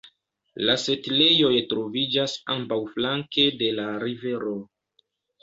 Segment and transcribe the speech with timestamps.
[0.69, 4.57] La setlejoj troviĝas ambaŭflanke de la rivero.